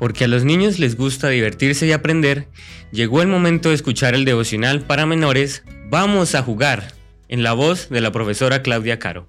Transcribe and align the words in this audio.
porque 0.00 0.24
a 0.24 0.28
los 0.28 0.44
niños 0.44 0.80
les 0.80 0.96
gusta 0.96 1.28
divertirse 1.28 1.86
y 1.86 1.92
aprender, 1.92 2.48
llegó 2.90 3.22
el 3.22 3.28
momento 3.28 3.68
de 3.68 3.76
escuchar 3.76 4.14
el 4.14 4.24
devocional 4.24 4.80
para 4.80 5.06
menores 5.06 5.62
Vamos 5.90 6.36
a 6.36 6.42
jugar, 6.42 6.94
en 7.28 7.42
la 7.42 7.52
voz 7.52 7.88
de 7.90 8.00
la 8.00 8.10
profesora 8.10 8.62
Claudia 8.62 8.98
Caro. 8.98 9.26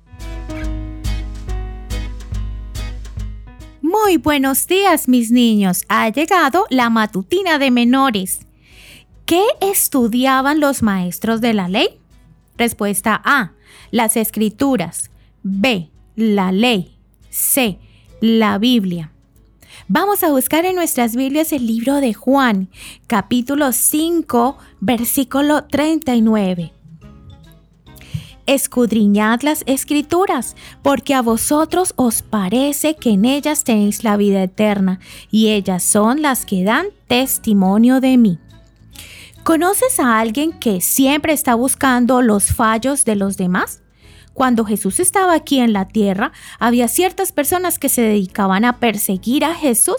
Muy 3.81 4.17
buenos 4.17 4.67
días 4.67 5.07
mis 5.07 5.31
niños, 5.31 5.83
ha 5.89 6.07
llegado 6.09 6.67
la 6.69 6.89
matutina 6.89 7.59
de 7.59 7.71
menores. 7.71 8.41
¿Qué 9.25 9.43
estudiaban 9.59 10.59
los 10.59 10.83
maestros 10.83 11.41
de 11.41 11.53
la 11.53 11.67
ley? 11.67 11.99
Respuesta 12.57 13.19
A, 13.25 13.53
las 13.89 14.15
escrituras. 14.15 15.11
B, 15.43 15.89
la 16.15 16.51
ley. 16.51 16.95
C, 17.29 17.79
la 18.21 18.57
Biblia. 18.57 19.10
Vamos 19.87 20.23
a 20.23 20.29
buscar 20.29 20.65
en 20.65 20.75
nuestras 20.75 21.15
Biblias 21.15 21.51
el 21.51 21.67
libro 21.67 21.95
de 21.95 22.13
Juan, 22.13 22.69
capítulo 23.07 23.71
5, 23.71 24.57
versículo 24.79 25.63
39. 25.65 26.73
Escudriñad 28.47 29.41
las 29.41 29.63
escrituras, 29.67 30.55
porque 30.81 31.13
a 31.13 31.21
vosotros 31.21 31.93
os 31.95 32.21
parece 32.21 32.95
que 32.95 33.11
en 33.11 33.25
ellas 33.25 33.63
tenéis 33.63 34.03
la 34.03 34.17
vida 34.17 34.43
eterna, 34.43 34.99
y 35.29 35.49
ellas 35.49 35.83
son 35.83 36.21
las 36.21 36.45
que 36.45 36.63
dan 36.63 36.87
testimonio 37.07 38.01
de 38.01 38.17
mí. 38.17 38.39
¿Conoces 39.43 39.99
a 39.99 40.19
alguien 40.19 40.51
que 40.53 40.81
siempre 40.81 41.33
está 41.33 41.55
buscando 41.55 42.21
los 42.21 42.53
fallos 42.53 43.05
de 43.05 43.15
los 43.15 43.37
demás? 43.37 43.80
Cuando 44.33 44.65
Jesús 44.65 44.99
estaba 44.99 45.33
aquí 45.33 45.59
en 45.59 45.73
la 45.73 45.87
tierra, 45.87 46.31
había 46.59 46.87
ciertas 46.87 47.31
personas 47.31 47.79
que 47.79 47.89
se 47.89 48.01
dedicaban 48.01 48.65
a 48.65 48.79
perseguir 48.79 49.43
a 49.43 49.53
Jesús 49.53 49.97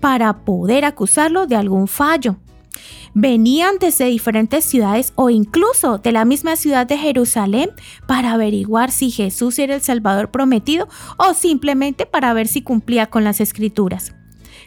para 0.00 0.44
poder 0.44 0.84
acusarlo 0.84 1.46
de 1.46 1.56
algún 1.56 1.88
fallo. 1.88 2.36
Venían 3.14 3.76
desde 3.78 4.06
diferentes 4.06 4.64
ciudades 4.64 5.12
o 5.16 5.28
incluso 5.28 5.98
de 5.98 6.12
la 6.12 6.24
misma 6.24 6.56
ciudad 6.56 6.86
de 6.86 6.96
Jerusalén 6.96 7.70
para 8.06 8.32
averiguar 8.32 8.90
si 8.90 9.10
Jesús 9.10 9.58
era 9.58 9.74
el 9.74 9.82
Salvador 9.82 10.30
prometido 10.30 10.88
o 11.18 11.34
simplemente 11.34 12.06
para 12.06 12.32
ver 12.32 12.48
si 12.48 12.62
cumplía 12.62 13.06
con 13.06 13.24
las 13.24 13.40
escrituras. 13.40 14.14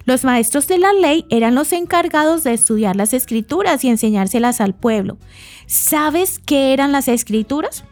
Los 0.06 0.24
maestros 0.24 0.68
de 0.68 0.78
la 0.78 0.94
ley 0.94 1.26
eran 1.32 1.56
los 1.56 1.74
encargados 1.74 2.44
de 2.44 2.54
estudiar 2.54 2.96
las 2.96 3.14
escrituras 3.14 3.84
y 3.84 3.90
enseñárselas 3.90 4.62
al 4.62 4.76
pueblo. 4.76 5.18
¿Sabes 5.66 6.38
qué 6.38 6.74
eran 6.74 6.92
las 6.92 7.08
escrituras? 7.08 7.84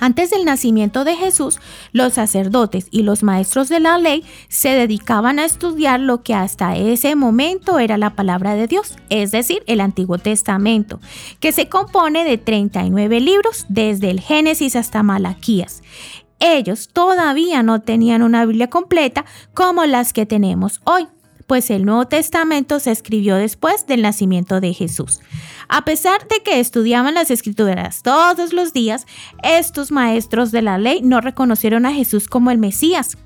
Antes 0.00 0.30
del 0.30 0.46
nacimiento 0.46 1.04
de 1.04 1.14
Jesús, 1.14 1.60
los 1.92 2.14
sacerdotes 2.14 2.88
y 2.90 3.02
los 3.02 3.22
maestros 3.22 3.68
de 3.68 3.80
la 3.80 3.98
ley 3.98 4.24
se 4.48 4.70
dedicaban 4.70 5.38
a 5.38 5.44
estudiar 5.44 6.00
lo 6.00 6.22
que 6.22 6.34
hasta 6.34 6.74
ese 6.76 7.14
momento 7.14 7.78
era 7.78 7.98
la 7.98 8.16
palabra 8.16 8.54
de 8.54 8.66
Dios, 8.66 8.96
es 9.10 9.30
decir, 9.30 9.62
el 9.66 9.80
Antiguo 9.80 10.16
Testamento, 10.16 11.00
que 11.38 11.52
se 11.52 11.68
compone 11.68 12.24
de 12.24 12.38
39 12.38 13.20
libros 13.20 13.66
desde 13.68 14.10
el 14.10 14.20
Génesis 14.20 14.74
hasta 14.74 15.02
Malaquías. 15.02 15.82
Ellos 16.38 16.88
todavía 16.88 17.62
no 17.62 17.82
tenían 17.82 18.22
una 18.22 18.46
Biblia 18.46 18.70
completa 18.70 19.26
como 19.52 19.84
las 19.84 20.14
que 20.14 20.24
tenemos 20.24 20.80
hoy 20.84 21.06
pues 21.50 21.68
el 21.70 21.84
Nuevo 21.84 22.06
Testamento 22.06 22.78
se 22.78 22.92
escribió 22.92 23.34
después 23.34 23.84
del 23.88 24.02
nacimiento 24.02 24.60
de 24.60 24.72
Jesús. 24.72 25.18
A 25.68 25.84
pesar 25.84 26.28
de 26.28 26.44
que 26.44 26.60
estudiaban 26.60 27.14
las 27.14 27.32
escrituras 27.32 28.04
todos 28.04 28.52
los 28.52 28.72
días, 28.72 29.04
estos 29.42 29.90
maestros 29.90 30.52
de 30.52 30.62
la 30.62 30.78
ley 30.78 31.00
no 31.02 31.20
reconocieron 31.20 31.86
a 31.86 31.92
Jesús 31.92 32.28
como 32.28 32.52
el 32.52 32.58
Mesías. 32.58 33.18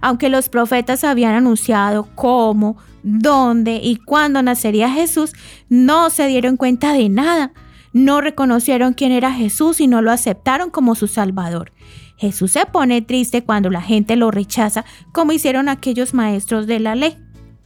Aunque 0.00 0.28
los 0.28 0.48
profetas 0.48 1.02
habían 1.02 1.34
anunciado 1.34 2.06
cómo, 2.14 2.76
dónde 3.02 3.80
y 3.82 3.96
cuándo 3.96 4.40
nacería 4.44 4.88
Jesús, 4.88 5.32
no 5.68 6.08
se 6.10 6.28
dieron 6.28 6.56
cuenta 6.56 6.92
de 6.92 7.08
nada. 7.08 7.52
No 7.92 8.20
reconocieron 8.20 8.94
quién 8.94 9.10
era 9.10 9.32
Jesús 9.32 9.80
y 9.80 9.88
no 9.88 10.02
lo 10.02 10.12
aceptaron 10.12 10.70
como 10.70 10.94
su 10.94 11.08
Salvador. 11.08 11.72
Jesús 12.16 12.52
se 12.52 12.64
pone 12.64 13.02
triste 13.02 13.42
cuando 13.42 13.70
la 13.70 13.82
gente 13.82 14.14
lo 14.14 14.30
rechaza, 14.30 14.84
como 15.10 15.32
hicieron 15.32 15.68
aquellos 15.68 16.14
maestros 16.14 16.68
de 16.68 16.78
la 16.78 16.94
ley. 16.94 17.18